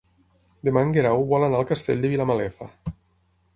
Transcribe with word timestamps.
Demà 0.69 0.81
en 0.85 0.93
Guerau 0.95 1.27
vol 1.33 1.45
anar 1.49 1.61
al 1.61 1.69
Castell 1.73 2.03
de 2.07 2.13
Vilamalefa. 2.17 2.71